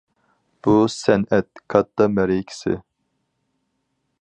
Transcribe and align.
بۇ 0.67 0.73
سەنئەت 0.93 1.61
كاتتا 1.73 2.07
مەرىكىسى. 2.15 2.75